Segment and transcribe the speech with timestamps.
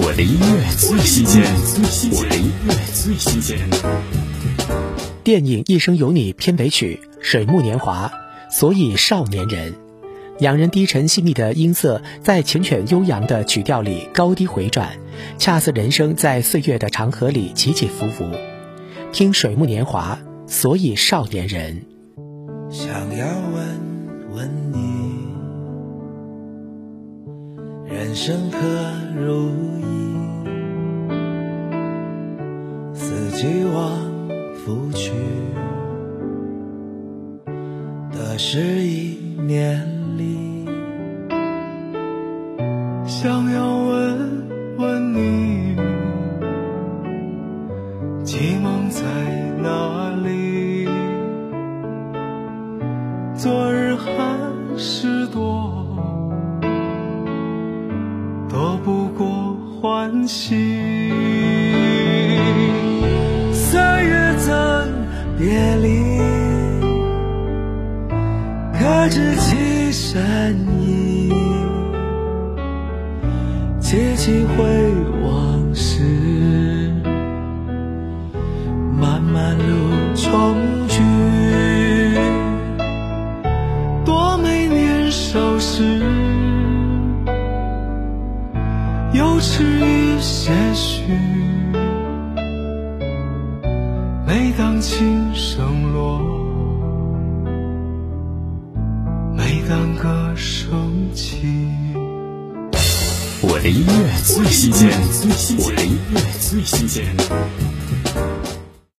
[0.00, 1.42] 我的音乐最新鲜，
[2.12, 3.58] 我的音乐最新鲜。
[5.24, 8.08] 电影《一生有你》片尾曲《水木年华》，
[8.56, 9.74] 所以少年人，
[10.38, 14.88] 两人低沉细腻的音色在缱绻悠扬的曲调里高低回转，
[15.36, 18.24] 恰似人生在岁月的长河里起起伏伏。
[19.10, 20.16] 听《水木年华》，
[20.48, 21.82] 所以少年人。
[22.70, 25.07] 想要问问你，
[27.90, 28.58] 人生可
[29.18, 29.48] 如
[29.80, 29.82] 意？
[32.92, 33.90] 四季往
[34.54, 35.10] 复去，
[38.12, 39.82] 得失一年
[40.18, 40.68] 里。
[43.06, 45.74] 想要问问你，
[48.22, 49.02] 寄梦在
[49.62, 50.86] 哪里？
[53.34, 54.38] 昨日寒
[54.76, 55.96] 是多，
[58.48, 61.10] 躲不过欢喜。
[63.52, 64.54] 三月怎
[65.38, 66.18] 别离？
[68.72, 71.32] 可知其深意？
[73.80, 74.64] 记起回
[75.22, 76.02] 往事，
[78.98, 80.56] 漫漫路重
[80.88, 81.02] 聚。
[84.04, 86.02] 多美年少时，
[89.12, 91.02] 幼稚与些许。
[94.26, 96.20] 每当琴声落，
[99.34, 101.46] 每当歌声起。
[103.40, 104.90] 我的音乐最新鲜，
[105.58, 107.06] 我的音乐最新鲜。